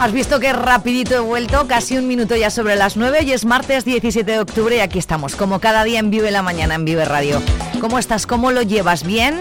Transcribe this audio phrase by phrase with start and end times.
[0.00, 3.44] Has visto que rapidito he vuelto, casi un minuto ya sobre las 9 y es
[3.44, 6.84] martes 17 de octubre y aquí estamos, como cada día en Vive la Mañana en
[6.84, 7.42] Vive Radio.
[7.80, 8.24] ¿Cómo estás?
[8.24, 9.02] ¿Cómo lo llevas?
[9.02, 9.40] ¿Bien?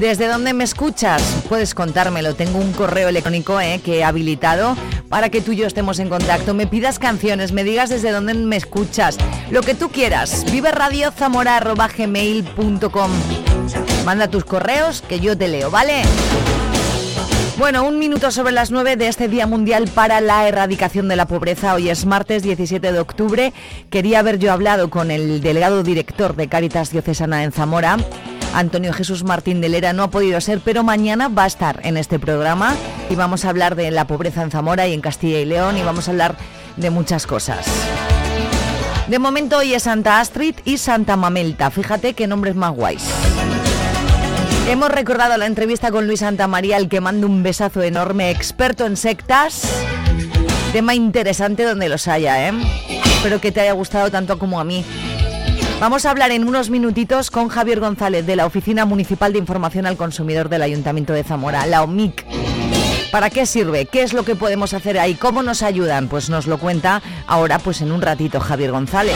[0.00, 1.22] ¿Desde dónde me escuchas?
[1.50, 2.34] Puedes contármelo.
[2.34, 4.74] Tengo un correo electrónico eh, que he habilitado
[5.10, 6.54] para que tú y yo estemos en contacto.
[6.54, 9.18] Me pidas canciones, me digas desde dónde me escuchas.
[9.50, 10.50] Lo que tú quieras.
[10.50, 11.12] Vive Radio
[14.06, 16.04] Manda tus correos que yo te leo, ¿vale?
[17.56, 21.26] Bueno, un minuto sobre las 9 de este Día Mundial para la Erradicación de la
[21.26, 21.74] Pobreza.
[21.74, 23.52] Hoy es martes 17 de octubre.
[23.90, 27.96] Quería haber yo hablado con el delegado director de Cáritas Diocesana en Zamora.
[28.54, 31.96] Antonio Jesús Martín de Lera no ha podido ser, pero mañana va a estar en
[31.96, 32.74] este programa
[33.08, 35.82] y vamos a hablar de la pobreza en Zamora y en Castilla y León y
[35.82, 36.36] vamos a hablar
[36.76, 37.66] de muchas cosas.
[39.08, 41.70] De momento hoy es Santa Astrid y Santa Mamelta.
[41.70, 43.04] Fíjate qué nombres más guays.
[44.66, 48.96] Hemos recordado la entrevista con Luis Santamaría, al que mando un besazo enorme, experto en
[48.96, 49.70] sectas.
[50.72, 52.52] Tema interesante donde los haya, ¿eh?
[53.16, 54.82] Espero que te haya gustado tanto como a mí.
[55.80, 59.84] Vamos a hablar en unos minutitos con Javier González de la Oficina Municipal de Información
[59.84, 62.24] al Consumidor del Ayuntamiento de Zamora, la OMIC.
[63.12, 63.84] ¿Para qué sirve?
[63.84, 65.14] ¿Qué es lo que podemos hacer ahí?
[65.14, 66.08] ¿Cómo nos ayudan?
[66.08, 69.14] Pues nos lo cuenta ahora, pues en un ratito, Javier González.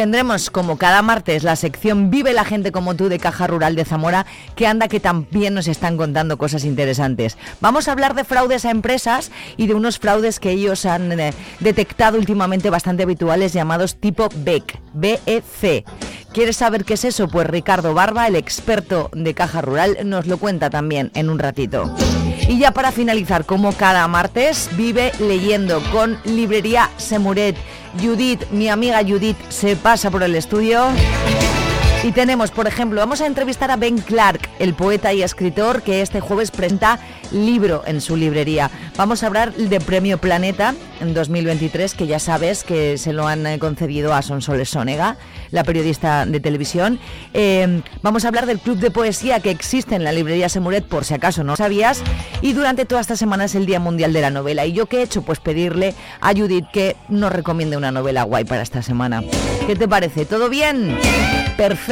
[0.00, 3.84] Tendremos como cada martes la sección Vive la gente como tú de Caja Rural de
[3.84, 4.24] Zamora,
[4.56, 7.36] que anda que también nos están contando cosas interesantes.
[7.60, 11.34] Vamos a hablar de fraudes a empresas y de unos fraudes que ellos han eh,
[11.58, 15.84] detectado últimamente bastante habituales llamados tipo BEC, BEC.
[16.32, 17.28] ¿Quieres saber qué es eso?
[17.28, 21.94] Pues Ricardo Barba, el experto de Caja Rural, nos lo cuenta también en un ratito.
[22.50, 27.56] Y ya para finalizar, como cada martes, vive leyendo con Librería Semuret.
[28.02, 30.88] Judith, mi amiga Judith, se pasa por el estudio.
[32.02, 36.00] Y tenemos, por ejemplo, vamos a entrevistar a Ben Clark, el poeta y escritor que
[36.00, 36.98] este jueves presenta
[37.30, 38.70] libro en su librería.
[38.96, 43.46] Vamos a hablar de Premio Planeta en 2023, que ya sabes que se lo han
[43.46, 45.18] eh, concedido a Sonsoles Sonega,
[45.50, 46.98] la periodista de televisión.
[47.34, 51.04] Eh, vamos a hablar del club de poesía que existe en la librería Semuret, por
[51.04, 52.02] si acaso no sabías.
[52.40, 54.64] Y durante toda esta semana es el Día Mundial de la Novela.
[54.64, 55.20] ¿Y yo qué he hecho?
[55.20, 59.22] Pues pedirle a Judith que nos recomiende una novela guay para esta semana.
[59.66, 60.24] ¿Qué te parece?
[60.24, 60.96] ¿Todo bien?
[61.58, 61.89] Perfecto.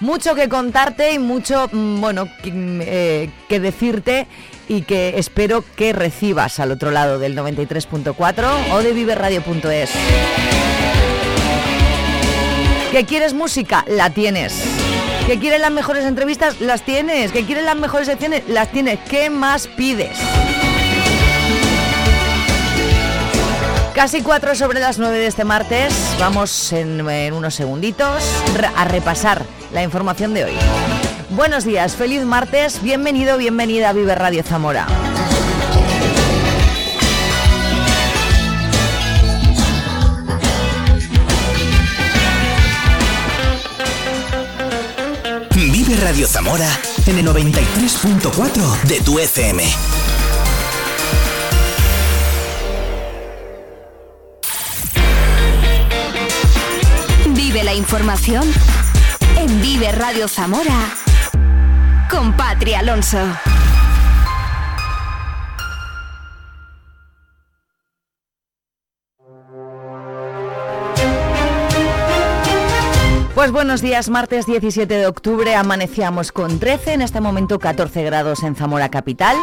[0.00, 4.26] Mucho que contarte y mucho, mm, bueno, mm, eh, que decirte
[4.66, 9.90] y que espero que recibas al otro lado del 93.4 o de viverradio.es.
[12.90, 13.84] ¿Que quieres música?
[13.86, 14.64] La tienes.
[15.26, 16.60] ¿Que quieres las mejores entrevistas?
[16.60, 17.30] Las tienes.
[17.30, 18.48] ¿Que quieres las mejores secciones?
[18.48, 18.98] Las tienes.
[19.08, 20.18] ¿Qué más pides?
[24.00, 25.92] Casi cuatro sobre las nueve de este martes.
[26.18, 27.02] Vamos en,
[27.34, 28.24] unos segunditos
[28.74, 29.44] a repasar
[29.74, 30.52] la información de hoy.
[31.28, 34.86] Buenos días, feliz martes, bienvenido, bienvenida a Vive Radio Zamora.
[45.54, 46.70] Vive Radio Zamora
[47.06, 49.99] en el 93.4 de tu FM.
[57.70, 58.42] La información
[59.36, 60.92] en Vive Radio Zamora
[62.10, 63.18] con Patria Alonso.
[73.36, 78.42] Pues buenos días, martes 17 de octubre amanecíamos con 13, en este momento 14 grados
[78.42, 79.36] en Zamora Capital.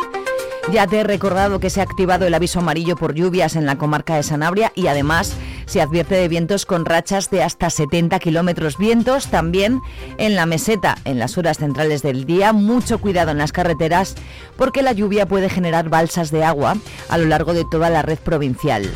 [0.73, 3.77] Ya te he recordado que se ha activado el aviso amarillo por lluvias en la
[3.77, 5.33] comarca de Sanabria y además
[5.67, 8.77] se advierte de vientos con rachas de hasta 70 kilómetros.
[8.77, 9.81] Vientos también
[10.17, 12.53] en la meseta en las horas centrales del día.
[12.53, 14.15] Mucho cuidado en las carreteras
[14.55, 16.77] porque la lluvia puede generar balsas de agua
[17.09, 18.89] a lo largo de toda la red provincial.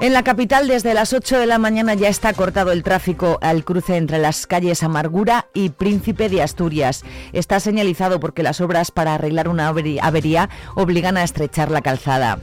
[0.00, 3.64] En la capital desde las 8 de la mañana ya está cortado el tráfico al
[3.64, 7.04] cruce entre las calles Amargura y Príncipe de Asturias.
[7.32, 12.38] Está señalizado porque las obras para arreglar una avería obligan a estrechar la calzada.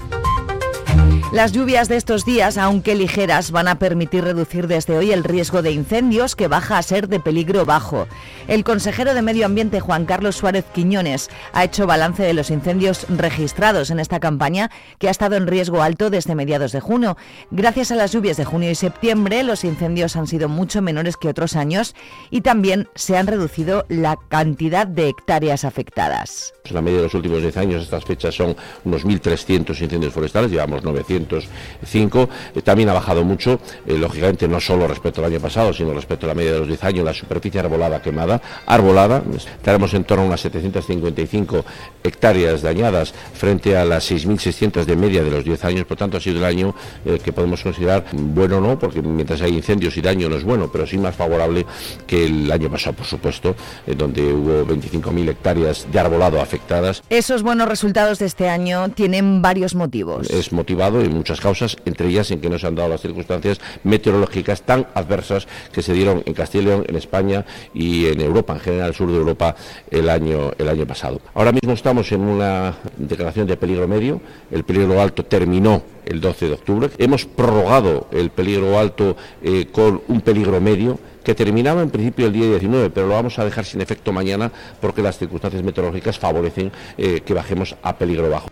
[1.32, 5.62] Las lluvias de estos días, aunque ligeras, van a permitir reducir desde hoy el riesgo
[5.62, 8.10] de incendios que baja a ser de peligro bajo.
[8.50, 13.06] El consejero de Medio Ambiente, Juan Carlos Suárez Quiñones, ha hecho balance de los incendios
[13.08, 17.16] registrados en esta campaña que ha estado en riesgo alto desde mediados de junio.
[17.50, 21.30] Gracias a las lluvias de junio y septiembre, los incendios han sido mucho menores que
[21.30, 21.96] otros años
[22.30, 26.54] y también se han reducido la cantidad de hectáreas afectadas.
[26.72, 30.84] La media de los últimos 10 años, estas fechas son unos 1.300 incendios forestales, llevamos
[30.84, 35.74] 900 5 eh, también ha bajado mucho, eh, lógicamente no solo respecto al año pasado,
[35.74, 39.94] sino respecto a la media de los 10 años, la superficie arbolada quemada, arbolada, estaremos
[39.94, 41.66] en torno a unas 755
[42.04, 46.22] hectáreas dañadas frente a las 6.600 de media de los 10 años, por tanto ha
[46.22, 46.76] sido el año
[47.06, 50.70] eh, que podemos considerar bueno no, porque mientras hay incendios y daño no es bueno,
[50.72, 51.66] pero sí más favorable
[52.08, 57.04] que el año pasado, por supuesto, donde hubo 25.000 hectáreas de arbolado afectadas.
[57.10, 60.30] Esos buenos resultados de este año tienen varios motivos.
[60.30, 64.62] Es motivado muchas causas, entre ellas en que no se han dado las circunstancias meteorológicas
[64.64, 68.60] tan adversas que se dieron en Castilla y León, en España y en Europa, en
[68.60, 69.56] general el sur de Europa,
[69.90, 71.22] el año, el año pasado.
[71.34, 74.22] Ahora mismo estamos en una declaración de peligro medio,
[74.52, 80.02] el peligro alto terminó el 12 de octubre, hemos prorrogado el peligro alto eh, con
[80.08, 83.66] un peligro medio, que terminaba en principio el día 19, pero lo vamos a dejar
[83.66, 88.50] sin efecto mañana porque las circunstancias meteorológicas favorecen eh, que bajemos a peligro bajo.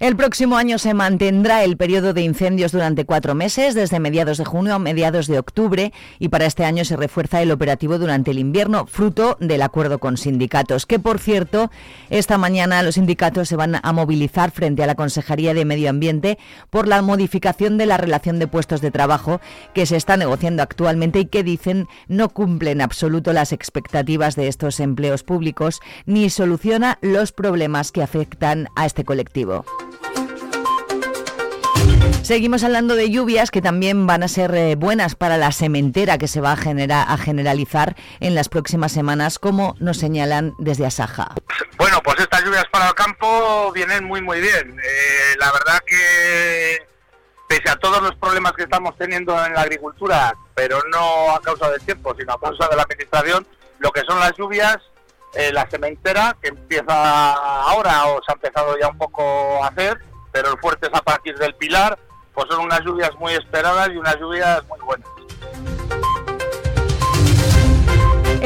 [0.00, 4.44] El próximo año se mantendrá el periodo de incendios durante cuatro meses, desde mediados de
[4.44, 8.38] junio a mediados de octubre, y para este año se refuerza el operativo durante el
[8.38, 11.72] invierno, fruto del acuerdo con sindicatos, que por cierto,
[12.10, 16.38] esta mañana los sindicatos se van a movilizar frente a la Consejería de Medio Ambiente
[16.70, 19.40] por la modificación de la relación de puestos de trabajo
[19.74, 24.46] que se está negociando actualmente y que dicen no cumple en absoluto las expectativas de
[24.46, 29.64] estos empleos públicos ni soluciona los problemas que afectan a este colectivo.
[32.22, 36.28] Seguimos hablando de lluvias que también van a ser eh, buenas para la sementera que
[36.28, 41.34] se va a, generar, a generalizar en las próximas semanas, como nos señalan desde Asaja.
[41.78, 44.78] Bueno, pues estas lluvias para el campo vienen muy, muy bien.
[44.78, 46.86] Eh, la verdad que
[47.48, 51.70] pese a todos los problemas que estamos teniendo en la agricultura, pero no a causa
[51.70, 53.46] del tiempo, sino a causa de la administración,
[53.78, 54.76] lo que son las lluvias,
[55.34, 59.98] eh, la sementera, que empieza ahora o se ha empezado ya un poco a hacer,
[60.30, 61.98] pero el fuerte es a partir del pilar,
[62.38, 65.08] pues son unas lluvias muy esperadas y unas lluvias muy buenas.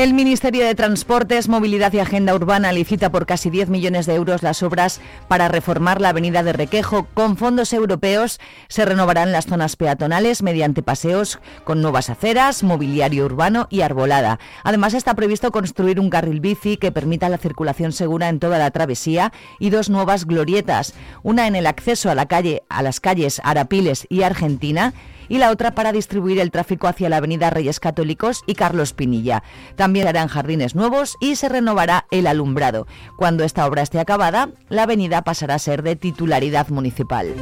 [0.02, 4.42] El Ministerio de Transportes, Movilidad y Agenda Urbana licita por casi 10 millones de euros
[4.42, 7.06] las obras para reformar la avenida de Requejo.
[7.14, 13.68] Con fondos europeos se renovarán las zonas peatonales mediante paseos con nuevas aceras, mobiliario urbano
[13.70, 14.40] y arbolada.
[14.64, 18.72] Además está previsto construir un carril bici que permita la circulación segura en toda la
[18.72, 23.40] travesía y dos nuevas glorietas, una en el acceso a la calle a las calles
[23.44, 24.94] Arapiles y Argentina
[25.32, 29.42] y la otra para distribuir el tráfico hacia la avenida Reyes Católicos y Carlos Pinilla.
[29.76, 32.86] También harán jardines nuevos y se renovará el alumbrado.
[33.16, 37.34] Cuando esta obra esté acabada, la avenida pasará a ser de titularidad municipal.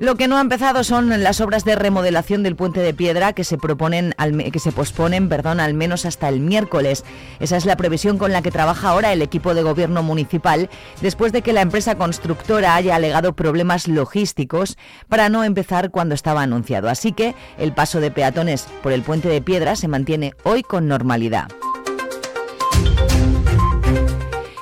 [0.00, 3.44] Lo que no ha empezado son las obras de remodelación del puente de piedra que
[3.44, 4.14] se proponen
[4.50, 7.04] que se posponen, perdón, al menos hasta el miércoles.
[7.38, 10.70] Esa es la previsión con la que trabaja ahora el equipo de gobierno municipal
[11.02, 14.78] después de que la empresa constructora haya alegado problemas logísticos
[15.10, 16.88] para no empezar cuando estaba anunciado.
[16.88, 20.88] Así que el paso de peatones por el puente de piedra se mantiene hoy con
[20.88, 21.48] normalidad.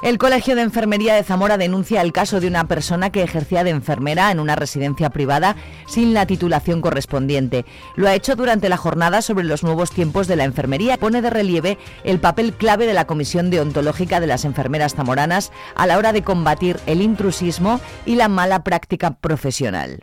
[0.00, 3.70] El Colegio de Enfermería de Zamora denuncia el caso de una persona que ejercía de
[3.70, 5.56] enfermera en una residencia privada
[5.88, 7.64] sin la titulación correspondiente.
[7.96, 10.98] Lo ha hecho durante la jornada sobre los nuevos tiempos de la enfermería.
[10.98, 15.88] Pone de relieve el papel clave de la Comisión Deontológica de las Enfermeras Zamoranas a
[15.88, 20.00] la hora de combatir el intrusismo y la mala práctica profesional.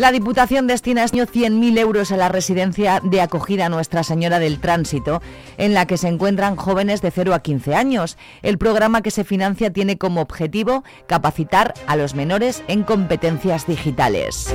[0.00, 5.20] La Diputación destina 100.000 euros a la residencia de acogida Nuestra Señora del Tránsito,
[5.58, 8.16] en la que se encuentran jóvenes de 0 a 15 años.
[8.40, 14.54] El programa que se financia tiene como objetivo capacitar a los menores en competencias digitales.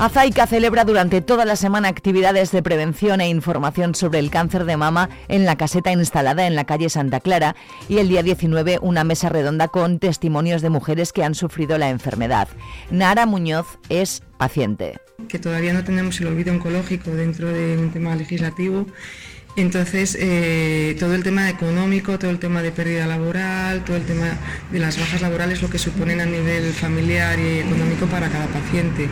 [0.00, 4.78] Azaica celebra durante toda la semana actividades de prevención e información sobre el cáncer de
[4.78, 7.54] mama en la caseta instalada en la calle Santa Clara
[7.86, 11.90] y el día 19 una mesa redonda con testimonios de mujeres que han sufrido la
[11.90, 12.48] enfermedad.
[12.90, 14.98] Nara Muñoz es paciente.
[15.28, 18.86] Que todavía no tenemos el olvido oncológico dentro de un tema legislativo
[19.56, 24.38] entonces, eh, todo el tema económico, todo el tema de pérdida laboral, todo el tema
[24.70, 29.08] de las bajas laborales, lo que suponen a nivel familiar y económico para cada paciente.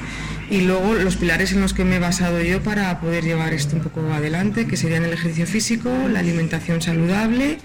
[0.51, 3.77] Y luego los pilares en los que me he basado yo para poder llevar esto
[3.77, 7.59] un poco adelante, que serían el ejercicio físico, la alimentación saludable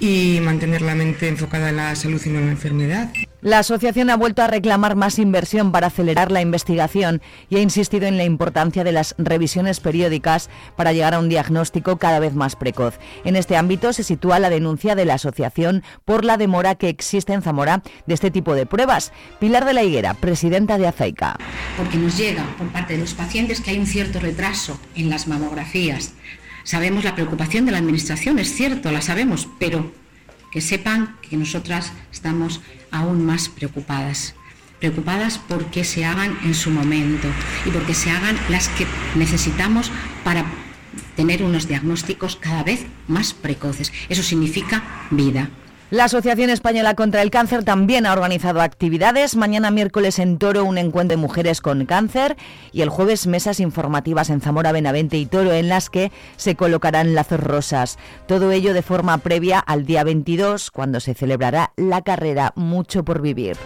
[0.00, 3.12] y mantener la mente enfocada en la salud y no en la enfermedad.
[3.44, 7.20] La asociación ha vuelto a reclamar más inversión para acelerar la investigación
[7.50, 11.98] y ha insistido en la importancia de las revisiones periódicas para llegar a un diagnóstico
[11.98, 12.98] cada vez más precoz.
[13.22, 17.34] En este ámbito se sitúa la denuncia de la asociación por la demora que existe
[17.34, 19.12] en Zamora de este tipo de pruebas.
[19.40, 21.36] Pilar de la Higuera, presidenta de Azaica.
[21.76, 25.28] Porque nos llega por parte de los pacientes que hay un cierto retraso en las
[25.28, 26.14] mamografías.
[26.64, 29.92] Sabemos la preocupación de la Administración, es cierto, la sabemos, pero
[30.50, 34.34] que sepan que nosotras estamos aún más preocupadas.
[34.80, 37.28] Preocupadas porque se hagan en su momento
[37.66, 39.90] y porque se hagan las que necesitamos
[40.24, 40.46] para
[41.16, 43.92] tener unos diagnósticos cada vez más precoces.
[44.08, 45.50] Eso significa vida.
[45.94, 49.36] La Asociación Española contra el Cáncer también ha organizado actividades.
[49.36, 52.36] Mañana miércoles en Toro un encuentro de mujeres con cáncer
[52.72, 57.14] y el jueves mesas informativas en Zamora, Benavente y Toro en las que se colocarán
[57.14, 57.96] lazos rosas.
[58.26, 63.22] Todo ello de forma previa al día 22 cuando se celebrará la carrera Mucho por
[63.22, 63.56] Vivir.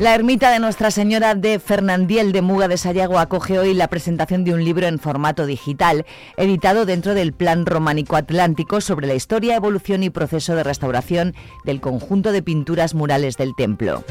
[0.00, 4.42] La ermita de Nuestra Señora de Fernandiel de Muga de Sayago acoge hoy la presentación
[4.42, 6.04] de un libro en formato digital,
[6.36, 11.80] editado dentro del Plan Románico Atlántico sobre la historia, evolución y proceso de restauración del
[11.80, 14.02] conjunto de pinturas murales del templo.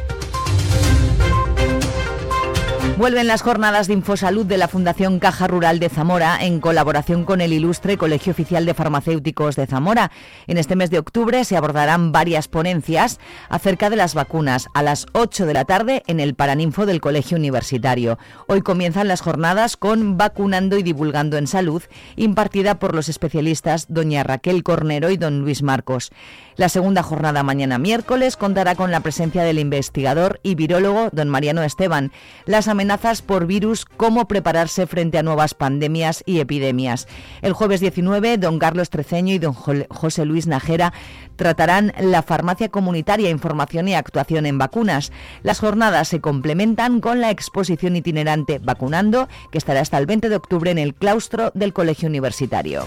[2.96, 7.42] Vuelven las jornadas de Infosalud de la Fundación Caja Rural de Zamora en colaboración con
[7.42, 10.12] el ilustre Colegio Oficial de Farmacéuticos de Zamora.
[10.46, 13.20] En este mes de octubre se abordarán varias ponencias
[13.50, 17.36] acerca de las vacunas a las 8 de la tarde en el Paraninfo del Colegio
[17.36, 18.20] Universitario.
[18.48, 21.82] Hoy comienzan las jornadas con Vacunando y Divulgando en Salud,
[22.16, 26.12] impartida por los especialistas doña Raquel Cornero y don Luis Marcos.
[26.56, 31.64] La segunda jornada mañana miércoles contará con la presencia del investigador y virólogo don Mariano
[31.64, 32.12] Esteban.
[32.46, 37.08] Las amenazas por virus, cómo prepararse frente a nuevas pandemias y epidemias.
[37.42, 40.94] El jueves 19, don Carlos Treceño y don José Luis Najera
[41.36, 45.12] tratarán la farmacia comunitaria, información y actuación en vacunas.
[45.42, 50.36] Las jornadas se complementan con la exposición itinerante Vacunando, que estará hasta el 20 de
[50.36, 52.86] octubre en el claustro del Colegio Universitario.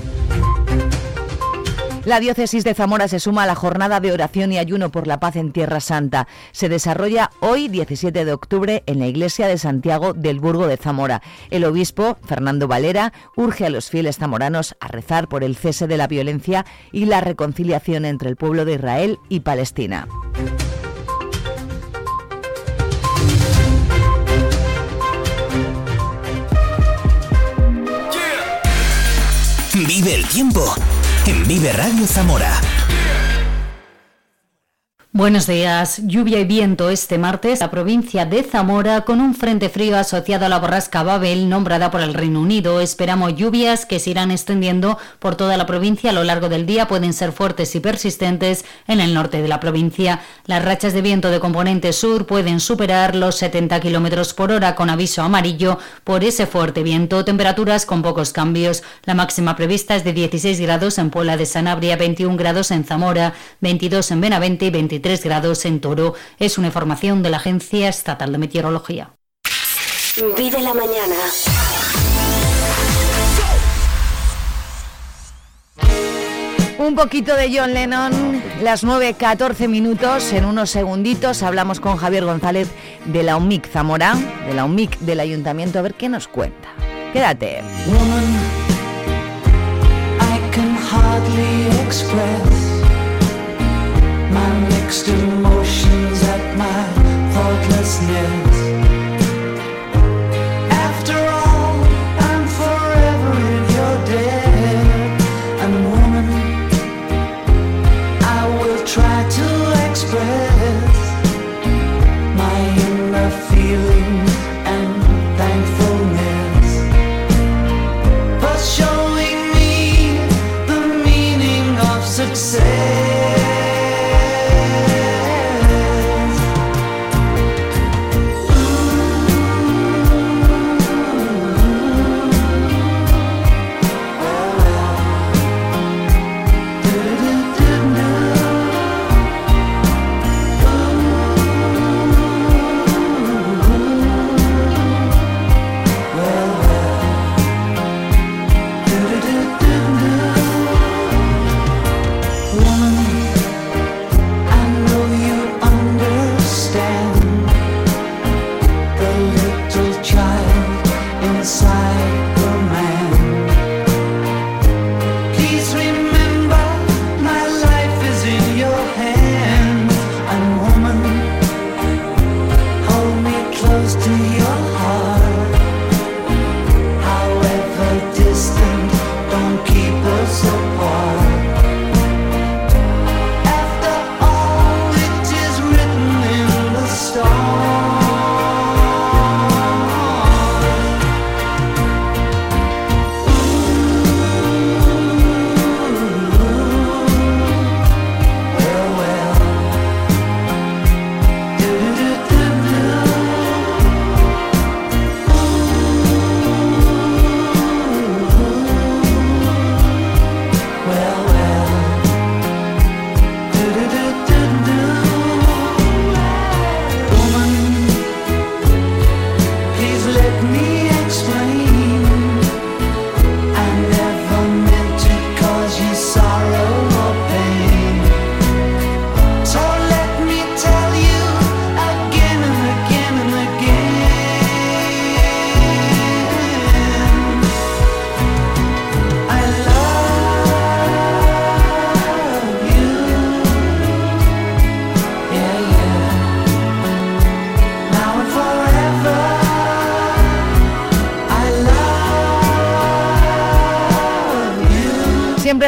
[2.06, 5.18] La diócesis de Zamora se suma a la jornada de oración y ayuno por la
[5.18, 6.28] paz en Tierra Santa.
[6.52, 11.20] Se desarrolla hoy, 17 de octubre, en la iglesia de Santiago del Burgo de Zamora.
[11.50, 15.96] El obispo, Fernando Valera, urge a los fieles zamoranos a rezar por el cese de
[15.96, 20.06] la violencia y la reconciliación entre el pueblo de Israel y Palestina.
[29.74, 30.72] Vive el tiempo
[31.28, 32.65] en Vive Radio Zamora.
[35.16, 36.02] Buenos días.
[36.04, 37.60] Lluvia y viento este martes.
[37.60, 42.02] La provincia de Zamora, con un frente frío asociado a la borrasca Babel, nombrada por
[42.02, 42.82] el Reino Unido.
[42.82, 46.86] Esperamos lluvias que se irán extendiendo por toda la provincia a lo largo del día.
[46.86, 50.20] Pueden ser fuertes y persistentes en el norte de la provincia.
[50.44, 54.90] Las rachas de viento de componente sur pueden superar los 70 kilómetros por hora con
[54.90, 57.24] aviso amarillo por ese fuerte viento.
[57.24, 58.82] Temperaturas con pocos cambios.
[59.06, 63.32] La máxima prevista es de 16 grados en Puebla de Sanabria, 21 grados en Zamora,
[63.62, 66.14] 22 en Benavente y 23 grados en Toro.
[66.38, 69.10] Es una información de la Agencia Estatal de Meteorología.
[70.36, 71.14] Vive la mañana.
[76.78, 82.68] Un poquito de John Lennon, las 9.14 minutos, en unos segunditos hablamos con Javier González
[83.06, 84.14] de la UMIC Zamora,
[84.46, 86.68] de la UMIC del Ayuntamiento, a ver qué nos cuenta.
[87.12, 87.62] Quédate.
[94.86, 98.45] Mixed emotions at my thoughtlessness.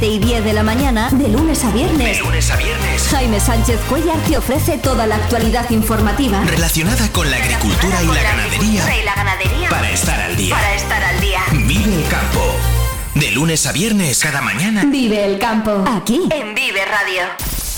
[0.00, 2.16] 7 y 10 de la mañana, de lunes a viernes.
[2.16, 3.06] De lunes a viernes.
[3.10, 6.42] Jaime Sánchez Cuellar te ofrece toda la actualidad informativa.
[6.46, 8.98] Relacionada con la agricultura y la ganadería.
[8.98, 9.68] y la ganadería.
[9.68, 10.54] Para estar al día.
[10.54, 11.40] Para estar al día.
[11.52, 12.40] Vive el campo.
[13.14, 14.84] De lunes a viernes, cada mañana.
[14.86, 15.84] Vive el campo.
[15.86, 16.22] Aquí.
[16.30, 17.24] En Vive Radio.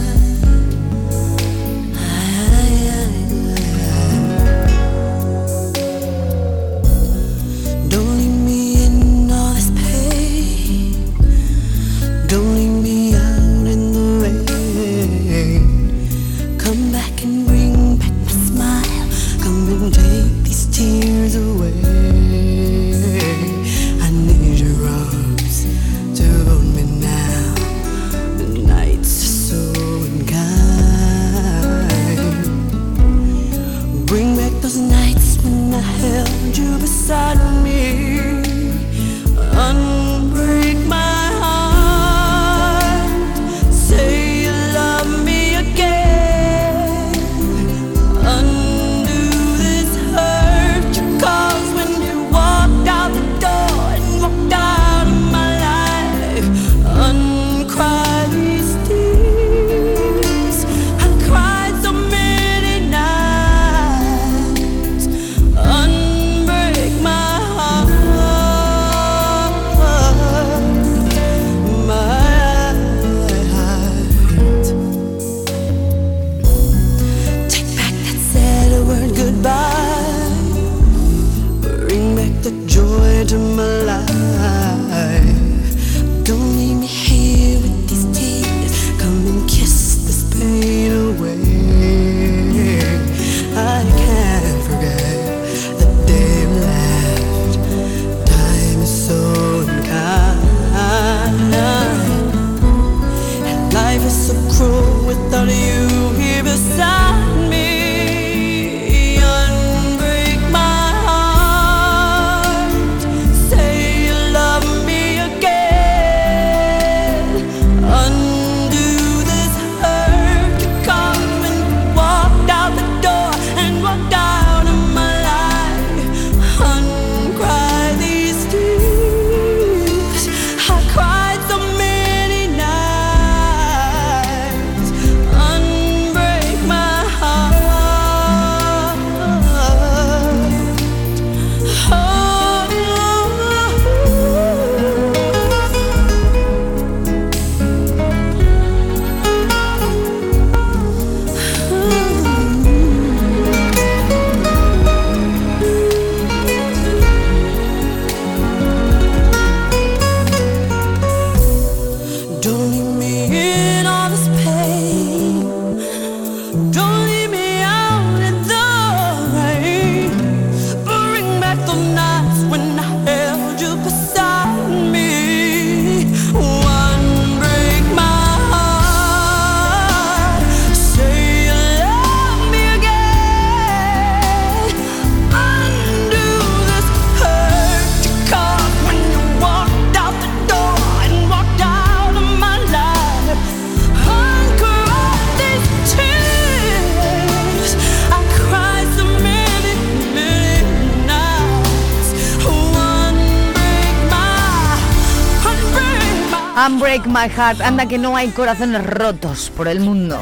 [207.13, 207.29] My.
[207.29, 207.61] Heart.
[207.61, 210.19] Anda que no hay corazones rotos por el mundo.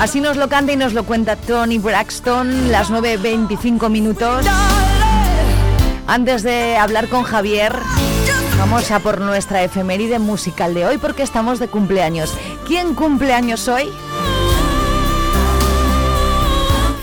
[0.00, 4.46] Así nos lo canta y nos lo cuenta Tony Braxton, las 9.25 minutos.
[6.06, 7.76] Antes de hablar con Javier,
[8.58, 12.34] vamos a por nuestra efeméride musical de hoy porque estamos de cumpleaños.
[12.66, 13.90] ¿Quién cumple años hoy?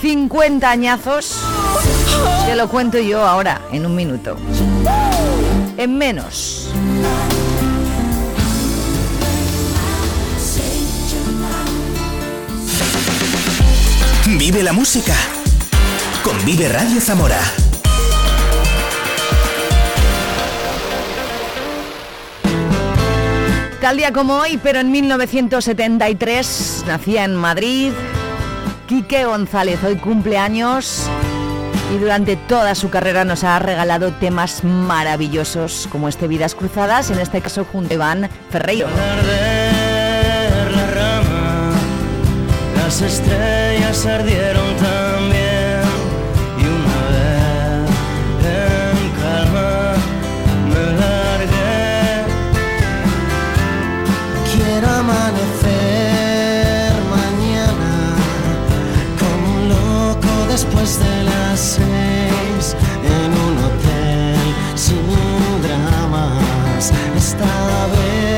[0.02, 1.40] 50 añazos.
[2.46, 4.38] Te lo cuento yo ahora, en un minuto.
[5.78, 6.67] En menos.
[14.50, 15.14] Vive la música
[16.24, 17.38] con Vive Radio Zamora.
[23.82, 27.92] Tal día como hoy, pero en 1973, nacía en Madrid
[28.88, 29.84] Quique González.
[29.84, 31.10] Hoy cumpleaños
[31.94, 37.20] y durante toda su carrera nos ha regalado temas maravillosos como este Vidas Cruzadas, en
[37.20, 38.88] este caso junto a Iván Ferreiro.
[42.88, 45.82] Las estrellas ardieron también
[46.58, 47.90] y una vez
[48.56, 49.72] en calma
[50.72, 52.24] me largué.
[54.54, 57.94] Quiero amanecer mañana
[59.20, 62.64] como un loco después de las seis
[63.04, 65.06] en un hotel sin
[65.62, 67.54] dramas esta
[67.92, 68.37] vez.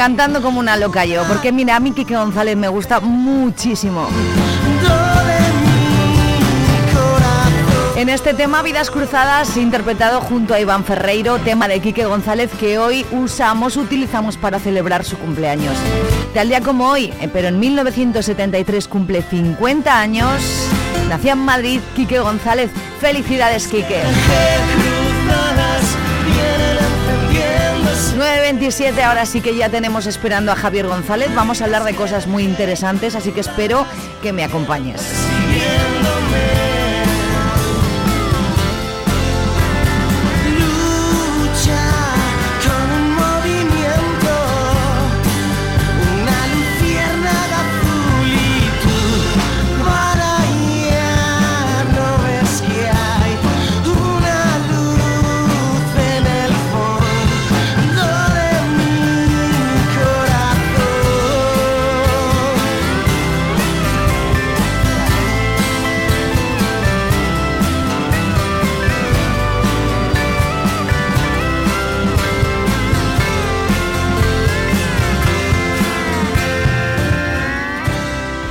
[0.00, 4.08] Cantando como una loca yo, porque mira, a mí Quique González me gusta muchísimo.
[7.96, 12.78] En este tema, Vidas Cruzadas, interpretado junto a Iván Ferreiro, tema de Quique González que
[12.78, 15.76] hoy usamos, utilizamos para celebrar su cumpleaños.
[16.32, 20.32] Tal día como hoy, eh, pero en 1973 cumple 50 años,
[21.10, 22.70] nacía en Madrid Quique González.
[23.02, 24.00] Felicidades, Quique.
[28.16, 31.34] 9.27, ahora sí que ya tenemos esperando a Javier González.
[31.34, 33.86] Vamos a hablar de cosas muy interesantes, así que espero
[34.22, 35.00] que me acompañes.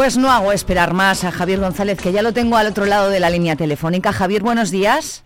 [0.00, 3.10] Pues no hago esperar más a Javier González, que ya lo tengo al otro lado
[3.10, 4.14] de la línea telefónica.
[4.14, 5.24] Javier, buenos días.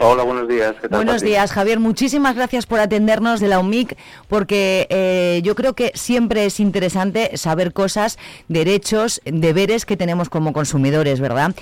[0.00, 0.74] Hola, buenos días.
[0.82, 1.26] ¿Qué tal, Buenos Pati?
[1.26, 1.78] días, Javier.
[1.78, 3.96] Muchísimas gracias por atendernos de la UMIC,
[4.28, 10.52] porque eh, yo creo que siempre es interesante saber cosas, derechos, deberes que tenemos como
[10.52, 11.54] consumidores, ¿verdad?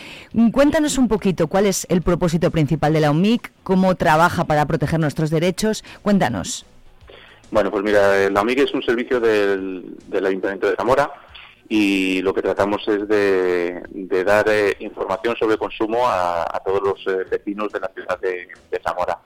[0.50, 4.98] Cuéntanos un poquito cuál es el propósito principal de la UMIC, cómo trabaja para proteger
[5.00, 5.84] nuestros derechos.
[6.00, 6.64] Cuéntanos.
[7.50, 11.12] Bueno, pues mira, eh, la OMIG es un servicio del, del Ayuntamiento de Zamora
[11.76, 13.82] y lo que tratamos es de,
[14.24, 18.46] dar eh, información sobre consumo a, todos los eh, vecinos de la ciudad de,
[18.80, 19.18] Zamora.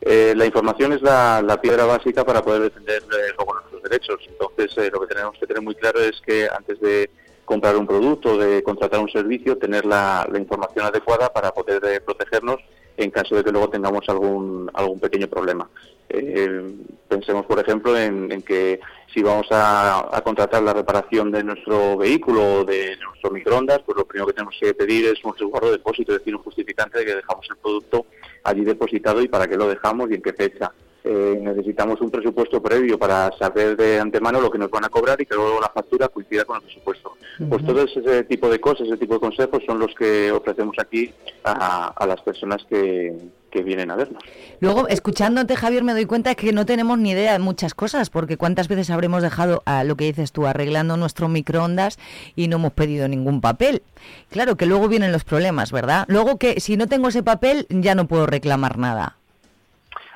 [0.00, 3.02] Eh, la información es la, piedra básica para poder defender
[3.36, 4.20] luego nuestros derechos.
[4.26, 7.10] Entonces, lo que tenemos que tener muy claro es que antes de
[7.44, 12.58] comprar un producto, de contratar un servicio, tener la, la información adecuada para poder protegernos
[12.96, 15.68] en caso de que luego tengamos algún, algún pequeño problema.
[16.08, 16.62] Eh,
[17.08, 18.80] pensemos, por ejemplo, en, en que
[19.12, 23.96] si vamos a, a contratar la reparación de nuestro vehículo o de nuestro microondas, pues
[23.96, 26.98] lo primero que tenemos que pedir es un resguardo de depósito, es decir, un justificante
[26.98, 28.06] de que dejamos el producto
[28.44, 30.72] allí depositado y para qué lo dejamos y en qué fecha.
[31.04, 35.20] Eh, necesitamos un presupuesto previo para saber de antemano lo que nos van a cobrar
[35.20, 37.14] y que luego la factura coincida con el presupuesto.
[37.48, 41.12] Pues todo ese tipo de cosas, ese tipo de consejos son los que ofrecemos aquí
[41.42, 43.16] a, a las personas que,
[43.52, 44.22] que vienen a vernos.
[44.60, 48.36] Luego, escuchándote, Javier, me doy cuenta que no tenemos ni idea de muchas cosas, porque
[48.36, 51.98] cuántas veces habremos dejado a lo que dices tú, arreglando nuestro microondas
[52.34, 53.82] y no hemos pedido ningún papel.
[54.30, 56.06] Claro que luego vienen los problemas, ¿verdad?
[56.08, 59.16] Luego que si no tengo ese papel ya no puedo reclamar nada.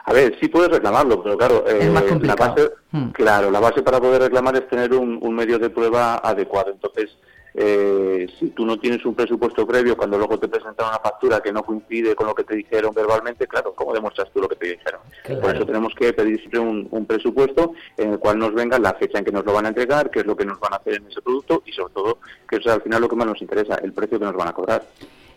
[0.07, 2.71] A ver, sí puedes reclamarlo, pero claro, eh, más la base,
[3.13, 6.71] claro, la base para poder reclamar es tener un, un medio de prueba adecuado.
[6.71, 7.11] Entonces,
[7.59, 11.53] eh, si tú no tienes un presupuesto previo, cuando luego te presentan una factura que
[11.53, 14.67] no coincide con lo que te dijeron verbalmente, claro, ¿cómo demuestras tú lo que te
[14.69, 15.01] dijeron?
[15.41, 18.93] Por eso tenemos que pedir siempre un, un presupuesto en el cual nos venga la
[18.93, 20.77] fecha en que nos lo van a entregar, qué es lo que nos van a
[20.77, 23.41] hacer en ese producto y sobre todo, que es al final lo que más nos
[23.41, 24.83] interesa, el precio que nos van a cobrar.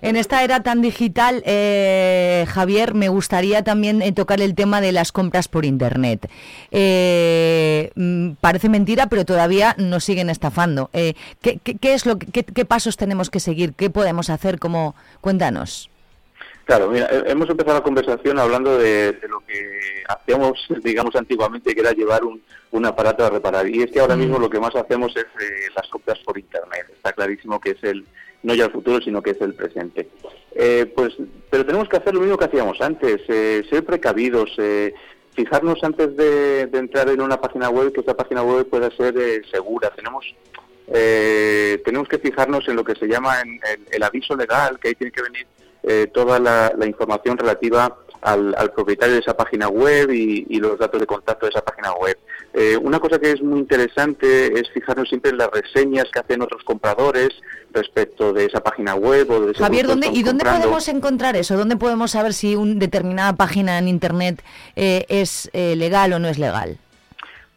[0.02, 4.94] En esta era tan digital, eh, Javier, me gustaría también eh, tocar el tema de
[4.94, 6.30] las compras por Internet.
[6.72, 10.90] Eh, mm, parece mentira, pero todavía nos siguen estafando.
[10.94, 13.74] Eh, ¿qué, qué- qué es lo qué pasos tenemos que seguir?
[13.74, 14.58] ¿Qué podemos hacer?
[14.58, 15.90] Como, cuéntanos.
[16.70, 21.74] Claro, mira, he- hemos empezado la conversación hablando de, de lo que hacíamos, digamos, antiguamente,
[21.74, 23.68] que era llevar un, un aparato a reparar.
[23.68, 26.86] Y es que ahora mismo lo que más hacemos es eh, las compras por Internet.
[26.94, 28.06] Está clarísimo que es el,
[28.44, 30.10] no ya el futuro, sino que es el presente.
[30.54, 31.16] Eh, pues,
[31.50, 34.94] pero tenemos que hacer lo mismo que hacíamos antes, eh, ser precavidos, eh,
[35.34, 39.18] fijarnos antes de, de entrar en una página web que esa página web pueda ser
[39.18, 39.90] eh, segura.
[39.96, 40.24] Tenemos
[40.92, 43.60] eh, tenemos que fijarnos en lo que se llama en
[43.92, 45.48] el aviso legal, que ahí tiene que venir
[45.84, 50.60] eh, toda la, la información relativa al, al propietario de esa página web y, y
[50.60, 52.18] los datos de contacto de esa página web.
[52.54, 56.42] Eh, una cosa que es muy interesante es fijarnos siempre en las reseñas que hacen
[56.42, 57.30] otros compradores
[57.72, 60.62] respecto de esa página web o de ese Javier, ¿dónde, ¿y dónde comprando.
[60.62, 61.56] podemos encontrar eso?
[61.56, 64.44] ¿Dónde podemos saber si una determinada página en Internet
[64.76, 66.80] eh, es eh, legal o no es legal?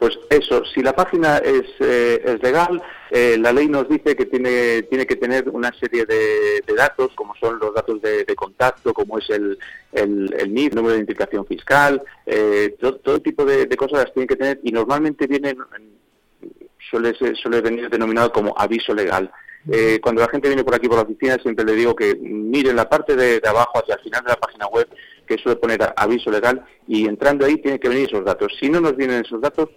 [0.03, 4.25] Pues eso, si la página es, eh, es legal, eh, la ley nos dice que
[4.25, 8.35] tiene, tiene que tener una serie de, de datos, como son los datos de, de
[8.35, 9.57] contacto, como es el,
[9.93, 14.13] el, el NIF, número de identificación fiscal, eh, todo, todo tipo de, de cosas las
[14.13, 15.57] tienen que tener y normalmente vienen,
[16.91, 19.31] suele, suele venir denominado como aviso legal.
[19.71, 22.75] Eh, cuando la gente viene por aquí por la oficina siempre le digo que miren
[22.75, 24.89] la parte de, de abajo hacia el final de la página web
[25.25, 28.51] que suele poner aviso legal y entrando ahí tienen que venir esos datos.
[28.59, 29.69] Si no nos vienen esos datos,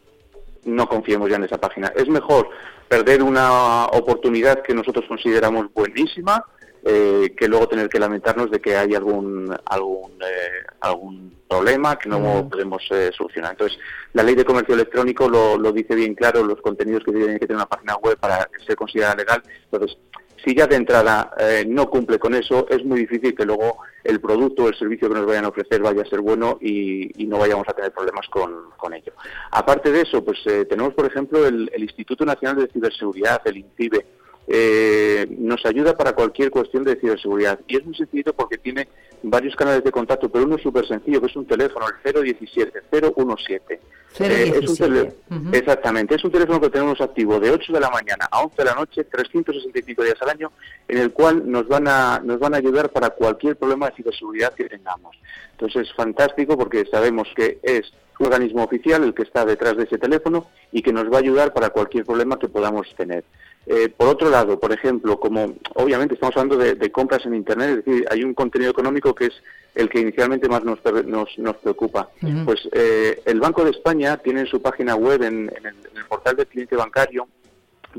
[0.67, 1.93] no confiemos ya en esa página.
[1.97, 2.51] Es mejor
[2.89, 6.45] perder una oportunidad que nosotros consideramos buenísima
[6.89, 12.09] eh, que luego tener que lamentarnos de que hay algún algún eh, algún problema que
[12.09, 13.53] no podemos eh, solucionar.
[13.53, 13.77] Entonces,
[14.13, 17.47] la ley de comercio electrónico lo, lo dice bien claro, los contenidos que tienen que
[17.47, 19.43] tener una página web para ser considerada legal.
[19.65, 19.99] Entonces,
[20.47, 24.21] si ya de entrada eh, no cumple con eso, es muy difícil que luego el
[24.21, 27.39] producto o el servicio que nos vayan a ofrecer vaya a ser bueno y, no
[27.39, 29.13] vayamos a tener problemas con, con ello.
[29.51, 33.57] Aparte de eso, pues eh, tenemos, por ejemplo, el, el Instituto Nacional de Ciberseguridad, el
[33.57, 34.07] INCIBE,
[34.49, 37.59] eh, nos ayuda para cualquier cuestión de ciberseguridad.
[37.67, 38.89] Y es muy sencillo porque tiene
[39.23, 42.83] varios canales de contacto, pero uno es súper sencillo, que es un teléfono, el 017,
[42.91, 43.81] 017.
[44.19, 45.15] Eh, es un tele-
[45.55, 48.65] Exactamente, es un teléfono que tenemos activo de 8 de la mañana a 11 de
[48.65, 50.53] la noche, 365 días al año,
[50.89, 54.55] en el cual nos van a, nos van a ayudar para cualquier problema de ciberseguridad
[54.55, 55.17] que tengamos.
[55.53, 59.85] Entonces es fantástico porque sabemos que es un organismo oficial el que está detrás de
[59.85, 63.25] ese teléfono y que nos va a ayudar para cualquier problema que podamos tener.
[63.67, 67.71] Eh, por otro lado, por ejemplo, como obviamente estamos hablando de, de compras en Internet,
[67.71, 69.35] es decir, hay un contenido económico que es
[69.75, 72.09] el que inicialmente más nos, nos, nos preocupa.
[72.45, 75.97] Pues eh, el Banco de España tiene en su página web, en, en el, en
[75.97, 77.27] el portal del cliente bancario,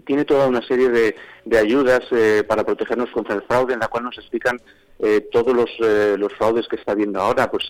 [0.05, 3.89] tiene toda una serie de, de ayudas eh, para protegernos contra el fraude, en la
[3.89, 4.59] cual nos explican
[4.99, 7.67] eh, todos los, eh, los fraudes que está habiendo ahora, pues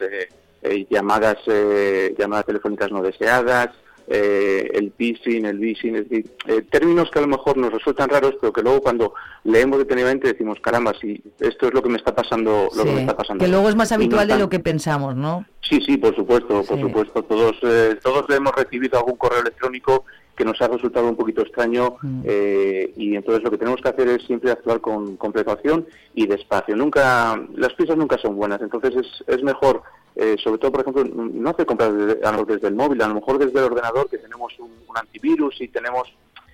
[0.89, 3.69] llamadas, eh, llamadas telefónicas no deseadas,
[4.07, 8.09] eh, el phishing, el phishing, es decir, eh, términos que a lo mejor nos resultan
[8.09, 11.97] raros, pero que luego cuando leemos detenidamente decimos, caramba, si esto es lo que me
[11.97, 13.43] está pasando, lo que me Sí, está pasando.
[13.43, 15.45] que luego es más no habitual de lo que pensamos, ¿no?
[15.61, 16.81] Sí, sí, por supuesto, por Sí.
[16.81, 17.23] supuesto.
[17.23, 20.05] Todos, eh, todos hemos recibido algún correo electrónico
[20.37, 22.21] que nos ha resultado un poquito extraño Mm.
[22.23, 26.27] eh, y entonces lo que tenemos que hacer es siempre actuar con, con precaución y
[26.27, 26.75] despacio.
[26.75, 29.81] Nunca, las prisas nunca son buenas, entonces es, es mejor,
[30.17, 32.15] eh, sobre todo, por ejemplo, no hacer compras desde,
[32.47, 35.67] desde el móvil, a lo mejor desde el ordenador que tenemos un, un antivirus y
[35.67, 36.11] tenemos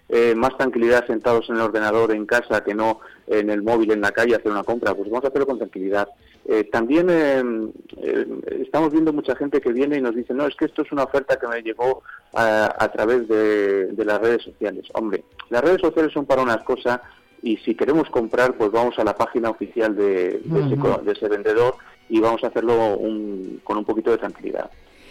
[0.09, 4.01] eh, más tranquilidad sentados en el ordenador en casa que no en el móvil en
[4.01, 6.09] la calle hacer una compra, pues vamos a hacerlo con tranquilidad.
[6.45, 8.27] Eh, también eh,
[8.59, 11.03] estamos viendo mucha gente que viene y nos dice, no, es que esto es una
[11.03, 12.03] oferta que me llegó
[12.33, 14.85] a, a través de, de las redes sociales.
[14.93, 16.99] Hombre, las redes sociales son para unas cosas
[17.41, 21.29] y si queremos comprar, pues vamos a la página oficial de, de ese, de ese
[21.29, 21.75] vendedor
[22.09, 24.69] y vamos a hacerlo un- con un poquito de tranquilidad.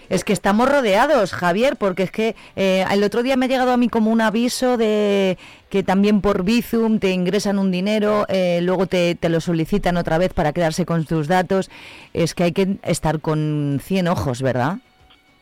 [0.09, 3.71] Es que estamos rodeados, Javier, porque es que eh, el otro día me ha llegado
[3.73, 5.39] a mí como un aviso de
[5.71, 10.19] que también por Bizum te ingresan un dinero, eh, luego te, te lo solicitan otra
[10.19, 11.71] vez para quedarse con tus datos.
[12.13, 14.79] Es que hay que estar con 100 ojos, ¿verdad?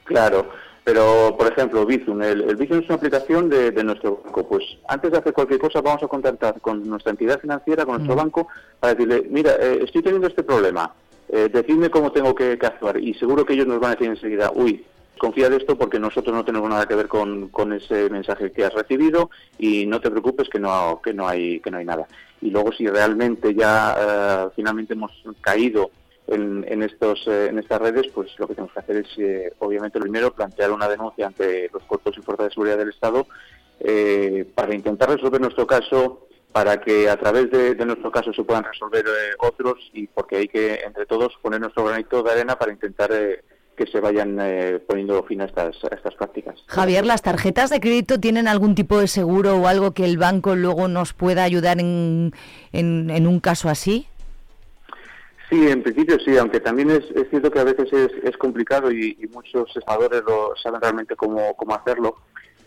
[0.04, 0.50] Claro,
[0.84, 4.46] pero por ejemplo, Bizum, el, el Bizum es una aplicación de, de nuestro banco.
[4.46, 8.14] Pues antes de hacer cualquier cosa vamos a contactar con nuestra entidad financiera, con nuestro
[8.14, 8.18] Mm.
[8.18, 8.46] banco,
[8.78, 10.92] para decirle, mira, eh, estoy teniendo este problema,
[11.32, 12.98] eh, decidme cómo tengo que, actuar.
[12.98, 16.34] Y seguro que ellos nos van a decir enseguida, uy, desconfía de esto porque nosotros
[16.34, 20.48] no tenemos nada que ver con, ese mensaje que has recibido y no te preocupes
[20.48, 22.06] que no, que no, hay, que no hay nada.
[22.40, 25.90] Y luego si realmente ya eh, finalmente hemos caído
[26.30, 29.98] en, estos, eh, en estas redes, pues lo que tenemos que hacer es, eh, obviamente,
[29.98, 33.26] primero, plantear una denuncia ante los cuerpos y fuerzas de seguridad del Estado
[33.80, 38.42] eh, para intentar resolver nuestro caso, para que a través de, de nuestro caso se
[38.42, 42.56] puedan resolver eh, otros y porque hay que, entre todos, poner nuestro granito de arena
[42.56, 43.44] para intentar eh,
[43.76, 46.62] que se vayan eh, poniendo fin a estas, a estas prácticas.
[46.66, 50.54] Javier, ¿las tarjetas de crédito tienen algún tipo de seguro o algo que el banco
[50.56, 52.32] luego nos pueda ayudar en,
[52.72, 54.06] en, en un caso así?
[55.48, 58.92] Sí, en principio sí, aunque también es, es cierto que a veces es, es complicado
[58.92, 62.16] y, y muchos estafadores lo saben realmente cómo, cómo hacerlo,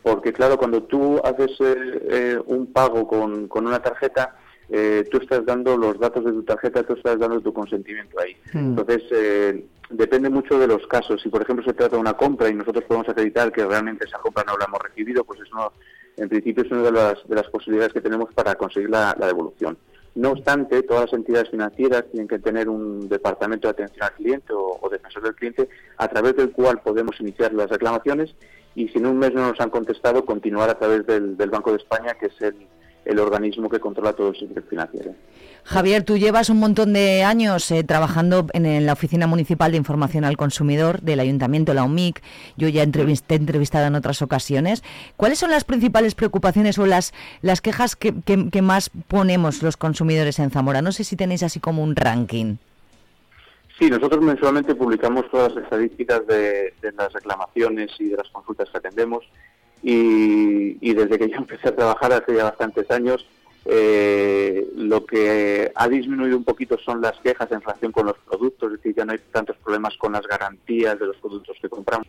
[0.04, 4.36] porque claro, cuando tú haces eh, eh, un pago con, con una tarjeta,
[4.70, 8.36] eh, tú estás dando los datos de tu tarjeta, tú estás dando tu consentimiento ahí.
[8.54, 8.70] Mm.
[8.70, 11.22] Entonces, eh, depende mucho de los casos.
[11.22, 14.20] Si, por ejemplo, se trata de una compra y nosotros podemos acreditar que realmente esa
[14.20, 15.74] compra no la hemos recibido, pues eso,
[16.18, 19.28] en principio, es una de las, de las posibilidades que tenemos para conseguir la, la
[19.28, 19.78] devolución.
[20.16, 24.54] No obstante, todas las entidades financieras tienen que tener un departamento de atención al cliente
[24.54, 28.36] o, o defensor del cliente a través del cual podemos iniciar las reclamaciones
[28.76, 31.78] y si en un mes no nos han contestado, continuar a través del, Banco de
[31.78, 32.34] España, que es
[33.06, 35.14] el, organismo que controla todo el sector financiero.
[35.66, 40.26] Javier, tú llevas un montón de años eh, trabajando en, la Oficina Municipal de Información
[40.26, 42.22] al Consumidor del Ayuntamiento, la UMIC.
[42.58, 44.84] Yo ya entrevist- te he entrevistado en otras ocasiones.
[45.16, 49.78] ¿Cuáles son las principales preocupaciones o las, las quejas que, que- que más ponemos los
[49.78, 50.82] consumidores en Zamora?
[50.82, 52.56] No sé si tenéis así como un ranking.
[53.80, 58.78] Sí, nosotros mensualmente publicamos todas las estadísticas de, las reclamaciones y de las consultas que
[58.78, 59.24] atendemos.
[59.82, 63.26] Y, y desde que yo empecé a trabajar hace ya bastantes años,
[63.66, 68.72] eh, lo que ha disminuido un poquito son las quejas en relación con los productos,
[68.72, 72.08] es decir, ya no hay tantos problemas con las garantías de los productos que compramos,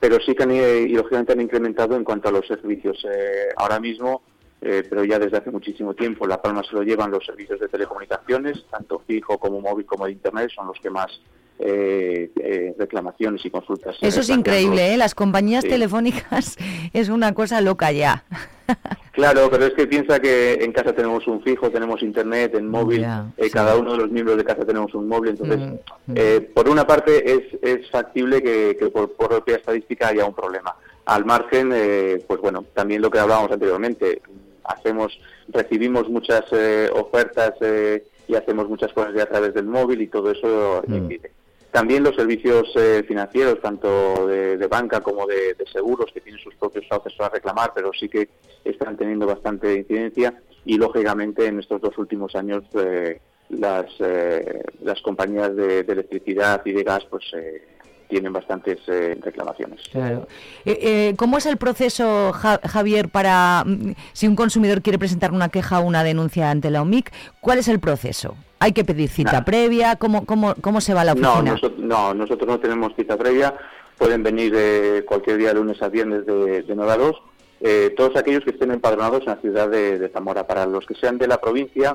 [0.00, 3.04] pero sí que han, eh, y lógicamente han incrementado en cuanto a los servicios.
[3.04, 4.22] Eh, ahora mismo,
[4.60, 7.68] eh, pero ya desde hace muchísimo tiempo, La Palma se lo llevan los servicios de
[7.68, 11.20] telecomunicaciones, tanto fijo como móvil como de Internet, son los que más
[11.60, 13.96] eh, eh, reclamaciones y consultas.
[14.00, 14.96] Eso es increíble, ¿eh?
[14.96, 15.70] Las compañías Sí.
[15.70, 16.56] telefónicas
[16.92, 18.24] es una cosa loca ya.
[19.12, 23.02] Claro, pero es que piensa que en casa tenemos un fijo, tenemos internet, en móvil,
[23.02, 23.50] eh, sí.
[23.50, 26.14] cada uno de los miembros de casa tenemos un móvil, entonces, Mm, mm.
[26.14, 30.34] eh, por una parte es, es factible que, que por, por propia estadística haya un
[30.34, 30.76] problema.
[31.06, 34.22] Al margen, eh, pues bueno, también lo que hablábamos anteriormente,
[34.68, 40.02] hacemos, recibimos muchas eh, ofertas eh, y hacemos muchas cosas ya a través del móvil
[40.02, 41.32] y todo eso incide.
[41.70, 46.40] También los servicios eh, financieros, tanto de, de banca como de, de seguros, que tienen
[46.42, 48.28] sus propios sauces para reclamar, pero sí que
[48.64, 50.40] están teniendo bastante incidencia.
[50.64, 56.62] Y, lógicamente, en estos dos últimos años, eh, las, eh, las compañías de, de electricidad
[56.64, 57.66] y de gas pues eh,
[58.08, 59.80] tienen bastantes eh, reclamaciones.
[59.92, 60.26] Claro.
[60.64, 65.32] Eh, eh, ¿Cómo es el proceso, Ja- Javier, para mm, si un consumidor quiere presentar
[65.32, 67.12] una queja o una denuncia ante la OMIC?
[67.40, 68.34] ¿Cuál es el proceso?
[68.60, 69.44] ¿Hay que pedir cita Nada.
[69.44, 69.96] previa?
[69.96, 71.52] ¿Cómo, cómo, ¿Cómo se va la No, oficina?
[71.52, 73.54] nosotros no, nosotros no tenemos cita previa.
[73.96, 77.16] Pueden venir eh, cualquier día, lunes a viernes, de, de 9 a 2.
[77.60, 80.46] Eh, todos aquellos que estén empadronados en la ciudad de, de Zamora.
[80.46, 81.94] Para los que sean de la provincia,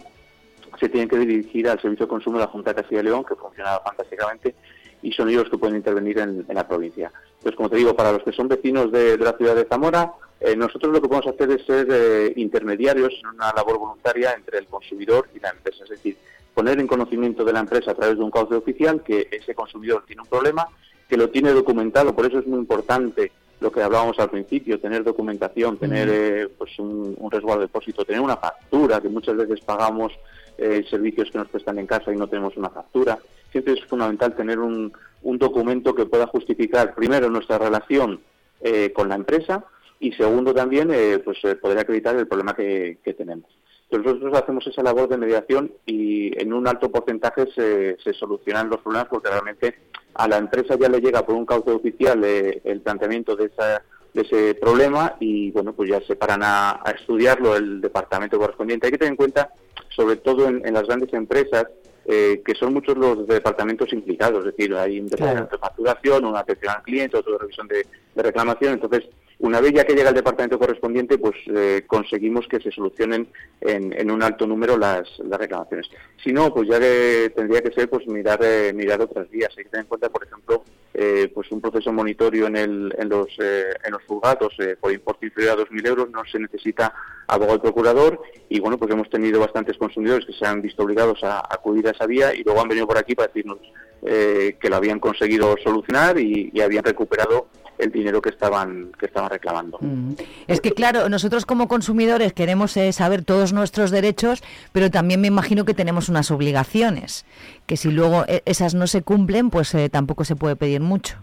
[0.80, 3.24] se tienen que dirigir al Servicio de Consumo de la Junta de Castilla y León,
[3.28, 4.56] que funciona fantásticamente,
[5.04, 7.12] y son ellos los que pueden intervenir en, en la provincia.
[7.38, 10.14] Entonces, como te digo, para los que son vecinos de, de la ciudad de Zamora,
[10.40, 14.58] eh, nosotros lo que podemos hacer es ser eh, intermediarios en una labor voluntaria entre
[14.60, 15.84] el consumidor y la empresa.
[15.84, 16.18] Es decir,
[16.54, 20.04] poner en conocimiento de la empresa a través de un cauce oficial que ese consumidor
[20.06, 20.68] tiene un problema,
[21.08, 22.16] que lo tiene documentado.
[22.16, 26.78] Por eso es muy importante lo que hablábamos al principio, tener documentación, tener eh, pues
[26.80, 30.12] un, un resguardo de depósito, tener una factura, que muchas veces pagamos
[30.58, 33.18] eh, servicios que nos prestan en casa y no tenemos una factura.
[33.54, 34.92] Siempre es fundamental tener un,
[35.24, 38.20] un documento que pueda justificar, primero, nuestra relación
[38.62, 39.66] eh, con la empresa
[40.00, 43.50] y, segundo, también eh, pues eh, poder acreditar el problema que, tenemos.
[43.90, 48.70] Entonces, nosotros hacemos esa labor de mediación y en un alto porcentaje se, se solucionan
[48.70, 49.76] los problemas porque realmente
[50.16, 53.84] a la empresa ya le llega por un cauce oficial eh, el planteamiento de, esa,
[54.14, 58.88] de ese problema y bueno pues ya se paran a, estudiarlo el departamento correspondiente.
[58.88, 59.54] Hay que tener en cuenta,
[59.96, 61.68] sobre todo en las grandes empresas,
[62.06, 66.40] eh, que son muchos los departamentos implicados, es decir, hay un departamento de facturación, una
[66.40, 67.86] atención al cliente, otro de revisión de,
[68.16, 68.74] de reclamación.
[68.74, 69.10] Entonces,
[69.44, 73.28] una vez ya que llega el departamento correspondiente, pues eh, conseguimos que se solucionen
[73.60, 75.90] en, un alto número las, las reclamaciones.
[76.24, 79.50] Si no, pues ya que tendría que ser pues mirar eh, mirar otras vías.
[79.58, 80.64] Hay que tener en cuenta, por ejemplo,
[80.94, 84.94] eh, pues un proceso monitorio en, el, en los eh, en los juzgados eh, por
[84.94, 86.94] importe inferior a 2.000 euros no se necesita
[87.26, 91.24] abogado y procurador y bueno pues hemos tenido bastantes consumidores que se han visto obligados
[91.24, 93.58] a, acudir a esa vía y luego han venido por aquí para decirnos
[94.04, 97.48] que lo habían conseguido solucionar y habían recuperado
[97.78, 99.78] el dinero que estaban que estaban reclamando.
[99.82, 100.14] Mm.
[100.48, 105.28] Es que claro, nosotros como consumidores queremos eh, saber todos nuestros derechos, pero también me
[105.28, 107.26] imagino que tenemos unas obligaciones,
[107.66, 111.18] que si luego eh, esas no se cumplen, pues eh, tampoco se puede pedir mucho.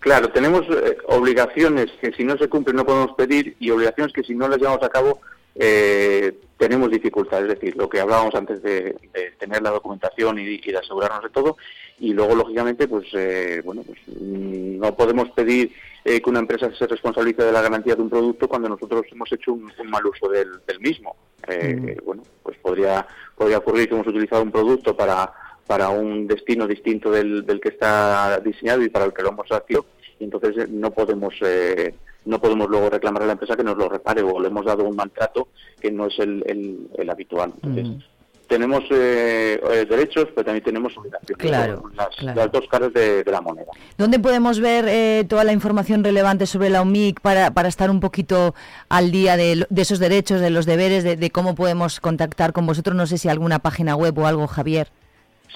[0.00, 4.22] Claro, tenemos eh, obligaciones que si no se cumplen no podemos pedir y obligaciones que
[4.22, 5.20] si no las llevamos a cabo
[5.54, 7.48] eh, tenemos dificultades.
[7.48, 11.22] Es decir, lo que hablábamos antes de, de tener la documentación y, y de asegurarnos
[11.22, 11.56] de todo.
[11.98, 15.72] Y luego, lógicamente, pues eh, bueno, pues mm, no podemos pedir
[16.04, 19.30] eh, que una empresa se responsabilice de la garantía de un producto cuando nosotros hemos
[19.32, 21.16] hecho un, un mal uso del, del mismo.
[21.48, 25.32] Eh, Bueno, pues podría podría ocurrir que hemos utilizado un producto para
[25.66, 29.50] para un destino distinto del, del que está diseñado y para el que lo hemos
[29.52, 29.86] adquirido
[30.20, 31.94] y entonces eh, no podemos eh,
[32.26, 34.84] no podemos luego reclamar a la empresa que nos lo repare o le hemos dado
[34.84, 35.48] un maltrato
[35.80, 37.52] que no es el, el- el habitual.
[37.62, 38.04] Entonces,
[38.46, 41.38] tenemos eh, eh, derechos, pero también tenemos obligaciones.
[41.38, 42.40] Claro, las, claro.
[42.40, 43.68] las dos caras de, de la moneda.
[43.96, 48.00] ¿Dónde podemos ver eh, toda la información relevante sobre la UMIC para, para estar un
[48.00, 48.54] poquito
[48.88, 52.66] al día de, de esos derechos, de los deberes, de, de cómo podemos contactar con
[52.66, 52.96] vosotros?
[52.96, 54.88] No sé si alguna página web o algo, Javier.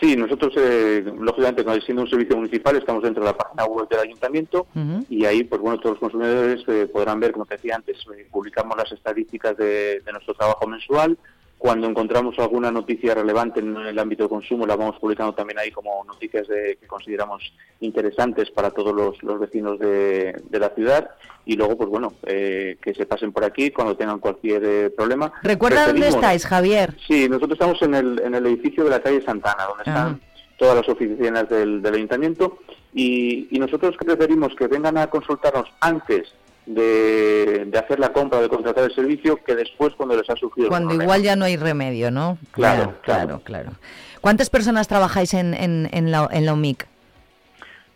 [0.01, 4.01] Sí, nosotros, eh, lógicamente, siendo un servicio municipal, estamos dentro de la página web del
[4.01, 4.67] ayuntamiento
[5.09, 8.27] y ahí, pues bueno, todos los consumidores eh, podrán ver, como te decía antes, eh,
[8.31, 11.17] publicamos las estadísticas de, de nuestro trabajo mensual.
[11.65, 15.71] Cuando encontramos alguna noticia relevante en el ámbito de consumo, la vamos publicando también ahí
[15.71, 17.43] como noticias de- que consideramos
[17.81, 21.09] interesantes para todos los, los vecinos de, de la ciudad.
[21.47, 25.33] Y luego, pues bueno, eh, que se pasen por aquí cuando tengan cualquier eh, problema.
[25.43, 26.99] ¿Recuerda dónde estáis, Javier?
[27.09, 30.21] Sí, nosotros estamos en el, en el edificio de la calle Santana, donde están
[30.59, 32.59] todas las oficinas del, del ayuntamiento
[32.93, 36.31] y, y nosotros preferimos que vengan a consultarnos antes
[36.67, 40.69] de, de hacer la compra de contratar el servicio que después cuando les ha surgido
[40.69, 42.39] Cuando igual ya no hay remedio, ¿no?
[42.53, 43.73] Claro, claro, claro.
[44.21, 46.87] ¿Cuántas personas trabajáis en, en, en la, en la UMIC?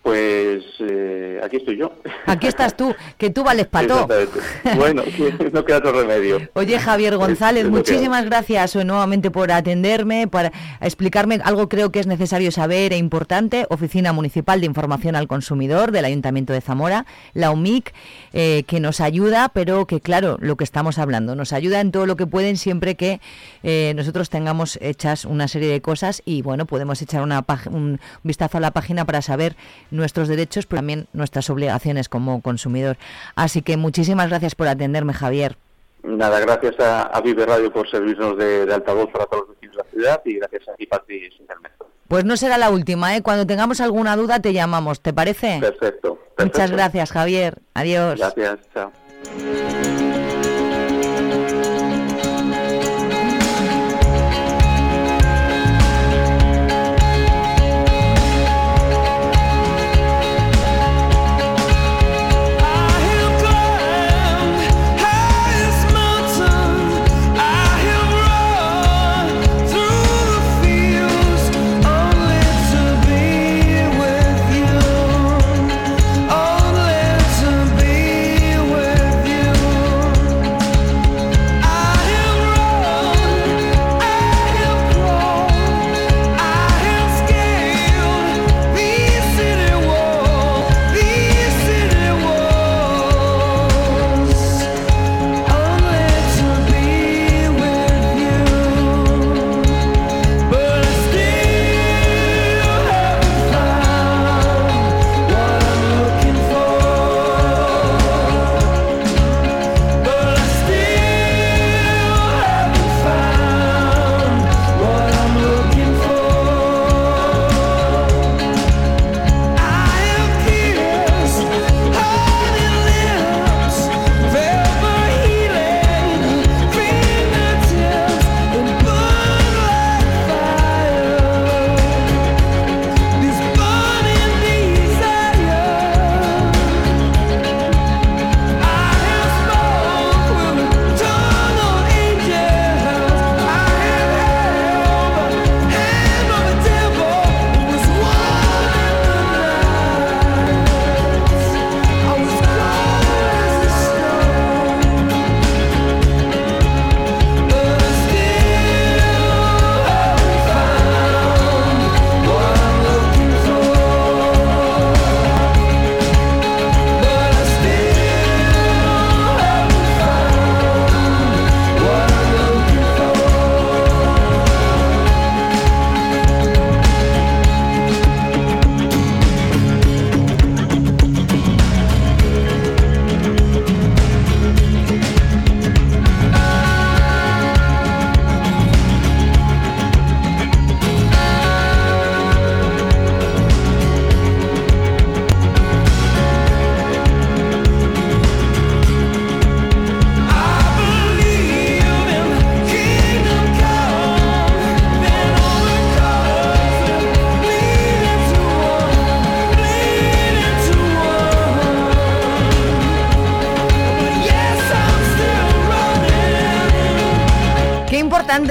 [0.02, 1.92] Pues eh, aquí estoy yo.
[2.26, 3.66] Aquí estás tú, que tú vales.
[3.66, 4.40] Exactamente.
[4.76, 5.02] Bueno,
[5.52, 6.40] no queda otro remedio.
[6.54, 12.00] Oye, Javier González, es muchísimas gracias eh, nuevamente por atenderme, para explicarme algo creo que
[12.00, 13.66] es necesario saber e importante.
[13.70, 17.92] Oficina Municipal de Información al Consumidor del Ayuntamiento de Zamora, la UMIC,
[18.32, 22.06] eh, que nos ayuda, pero que claro, lo que estamos hablando, nos ayuda en todo
[22.06, 23.20] lo que pueden siempre que
[23.62, 28.58] eh, nosotros tengamos hechas una serie de cosas y bueno, podemos echar una un vistazo
[28.58, 29.56] a la página para saber
[29.90, 32.96] nuestros derechos, pero también nuestras obligaciones como consumidor.
[33.34, 35.56] Así que muchísimas gracias por atenderme, Javier.
[36.02, 39.76] Nada, gracias a, a Vive Radio por servirnos de, de altavoz para todos los vecinos
[39.76, 41.72] de la ciudad y gracias a Ipatri Internet.
[42.06, 43.22] Pues no será la última, ¿eh?
[43.22, 45.58] Cuando tengamos alguna duda te llamamos, ¿te parece?
[45.60, 46.18] Perfecto.
[46.38, 46.76] Muchas perfecto.
[46.76, 47.58] gracias, Javier.
[47.74, 48.18] Adiós.
[48.18, 48.92] Gracias, chao.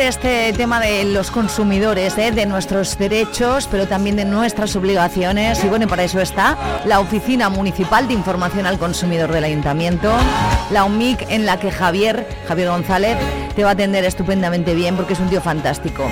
[0.07, 2.31] Este tema de los consumidores, ¿eh?
[2.31, 5.61] de nuestros derechos, pero también de nuestras obligaciones.
[5.63, 10.11] Y bueno, para eso está la Oficina Municipal de Información al Consumidor del Ayuntamiento,
[10.71, 13.17] la OMIC, en la que Javier, Javier González,
[13.55, 16.07] te va a atender estupendamente bien porque es un tío fantástico.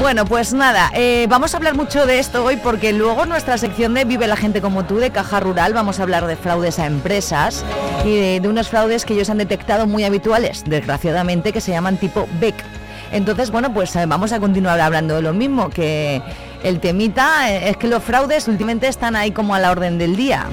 [0.00, 3.92] Bueno, pues nada, eh, vamos a hablar mucho de esto hoy porque luego nuestra sección
[3.94, 6.86] de Vive la gente como tú de Caja Rural vamos a hablar de fraudes a
[6.86, 7.64] empresas
[8.08, 11.96] y de, de unos fraudes que ellos han detectado muy habituales, desgraciadamente, que se llaman
[11.96, 12.56] tipo BEC.
[13.12, 16.22] Entonces, bueno, pues eh, vamos a continuar hablando de lo mismo, que
[16.62, 20.16] el temita eh, es que los fraudes últimamente están ahí como a la orden del
[20.16, 20.46] día.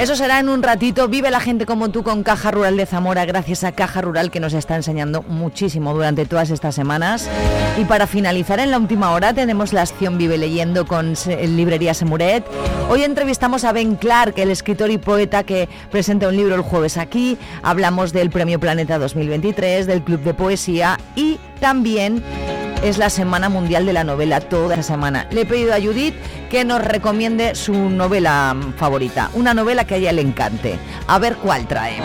[0.00, 1.08] Eso será en un ratito.
[1.08, 4.40] Vive la gente como tú con Caja Rural de Zamora, gracias a Caja Rural que
[4.40, 7.28] nos está enseñando muchísimo durante todas estas semanas.
[7.78, 12.46] Y para finalizar en la última hora tenemos la acción Vive leyendo con Librería Semuret.
[12.88, 16.96] Hoy entrevistamos a Ben Clark, el escritor y poeta que presenta un libro el jueves
[16.96, 17.36] aquí.
[17.62, 22.22] Hablamos del Premio Planeta 2023, del Club de Poesía y también
[22.82, 25.26] es la Semana Mundial de la Novela toda la semana.
[25.30, 26.14] Le he pedido a Judith
[26.48, 30.78] que nos recomiende su novela mm, favorita, una novela que a ella le encante.
[31.06, 31.98] A ver cuál trae.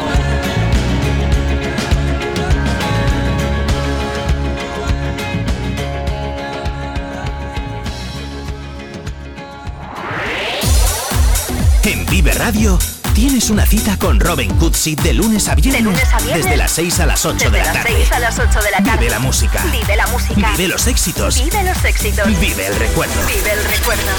[11.84, 12.80] En Vive Radio
[13.16, 15.82] tienes una cita con Robin Cutsi de lunes a viernes.
[15.82, 16.43] De lunes a viernes.
[16.43, 17.93] Desde las 6 a las 8 Desde de la las tarde.
[17.95, 18.99] 6 a las 8 de la tarde.
[18.99, 19.63] Vive la música.
[19.72, 20.51] Vive la música.
[20.51, 21.41] Vive los éxitos.
[21.41, 22.28] Vive los éxitos.
[22.28, 23.16] Vive el recuerdo.
[23.26, 24.11] Vive el recuerdo.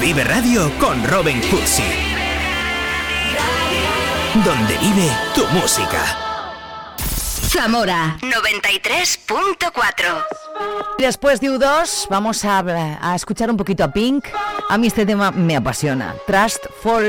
[0.00, 1.82] Vive Radio con Robin Cutsi.
[4.44, 6.16] Donde vive tu música.
[7.50, 10.24] Zamora 93.4.
[10.98, 12.58] Después de U2 vamos a,
[13.00, 14.26] a escuchar un poquito a Pink.
[14.68, 16.14] A mí este tema me apasiona.
[16.26, 17.04] Trust Fall.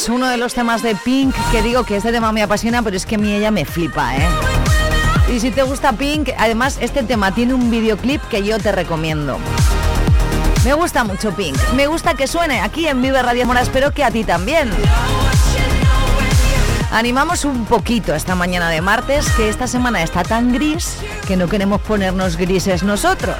[0.00, 2.96] Es uno de los temas de Pink que digo que este tema me apasiona, pero
[2.96, 4.26] es que a mí ella me flipa, ¿eh?
[5.30, 9.38] Y si te gusta Pink, además este tema tiene un videoclip que yo te recomiendo.
[10.64, 14.02] Me gusta mucho Pink, me gusta que suene aquí en Vive Radio Mora, espero que
[14.02, 14.70] a ti también.
[16.90, 20.96] Animamos un poquito esta mañana de martes, que esta semana está tan gris
[21.26, 23.36] que no queremos ponernos grises nosotros.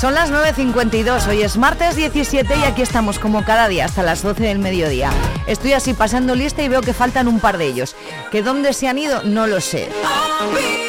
[0.00, 4.22] Son las 9.52, hoy es martes 17 y aquí estamos como cada día hasta las
[4.22, 5.10] 12 del mediodía.
[5.48, 7.96] Estoy así pasando lista y veo que faltan un par de ellos.
[8.30, 9.24] ¿Que dónde se han ido?
[9.24, 9.88] No lo sé.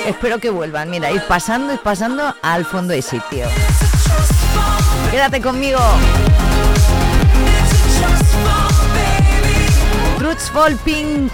[0.06, 0.92] Espero que vuelvan.
[0.92, 3.48] Mira, ir pasando y pasando al fondo hay sitio.
[5.10, 5.80] Quédate conmigo.
[10.20, 11.34] Roots Fall Pink.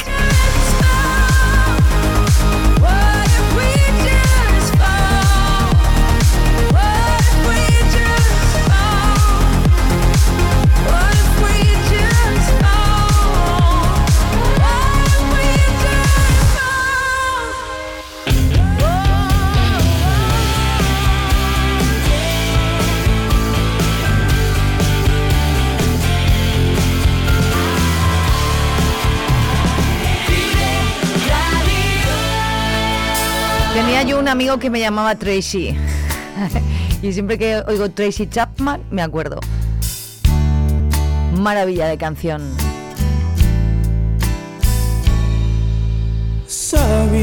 [34.26, 35.78] Un amigo que me llamaba Tracy.
[37.03, 39.39] y siempre que oigo Tracy Chapman, me acuerdo.
[41.38, 42.41] Maravilla de canción.
[46.47, 47.15] Say.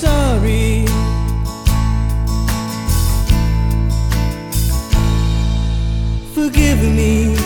[0.00, 0.86] Sorry.
[6.34, 7.37] Forgive me.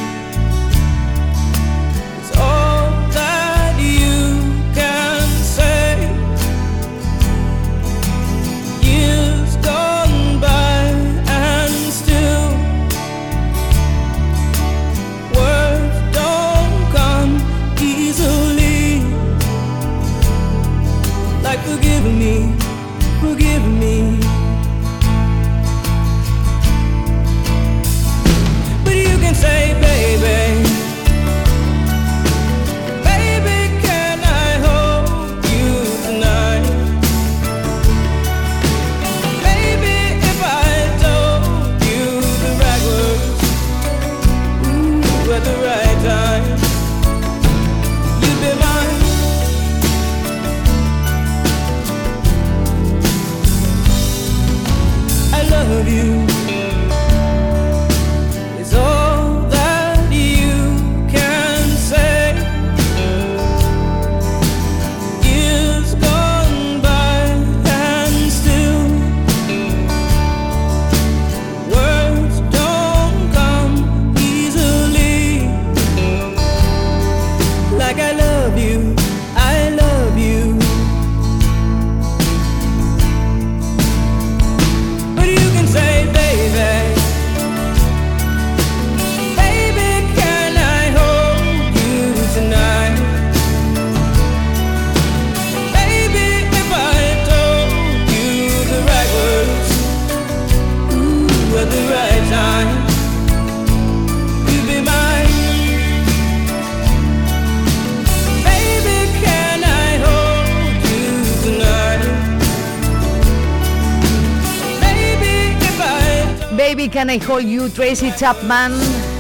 [117.13, 118.73] I Hold You, Tracy Chapman,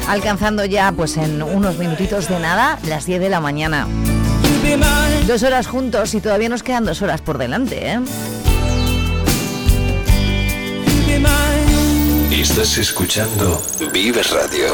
[0.08, 3.86] alcanzando ya pues en unos minutitos de nada las 10 de la mañana.
[5.26, 8.00] Dos horas juntos y todavía nos quedan dos horas por delante, ¿eh?
[12.30, 13.60] Estás escuchando
[13.92, 14.68] Vives Radio.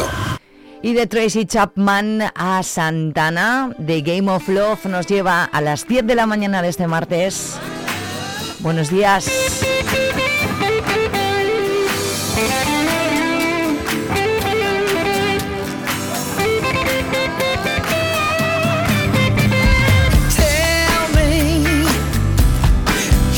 [0.81, 6.07] Y de Tracy Chapman a Santana, de Game of Love, nos lleva a las 10
[6.07, 7.57] de la mañana de este martes.
[8.61, 9.29] Buenos días.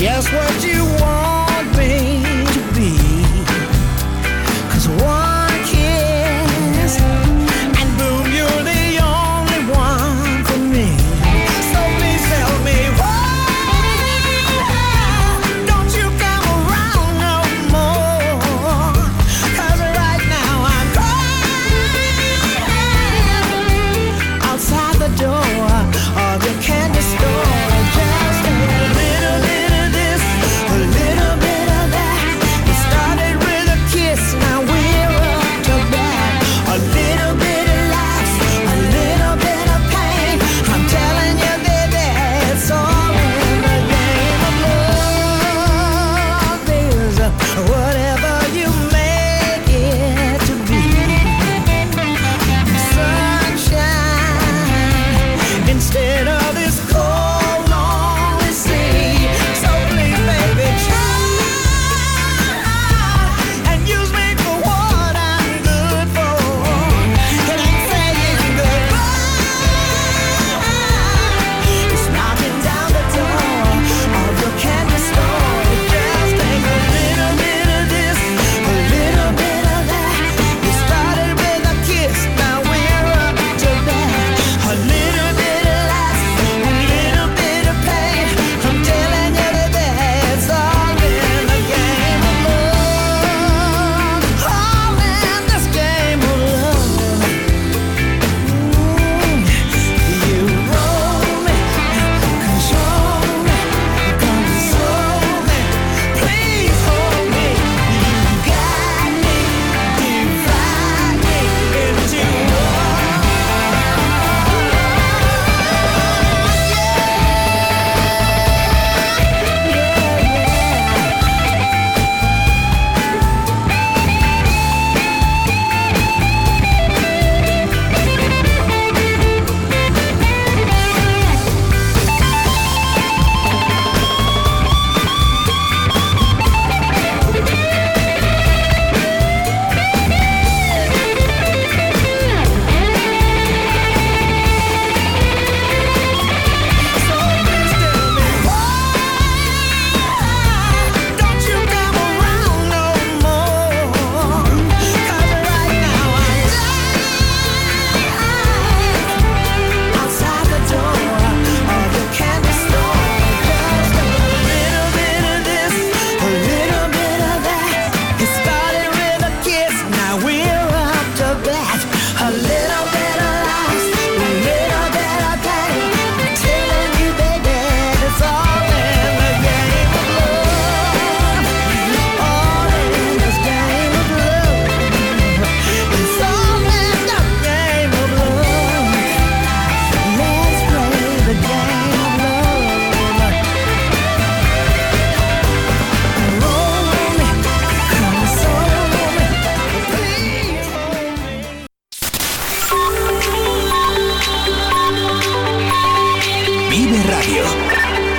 [0.01, 1.30] just what you want.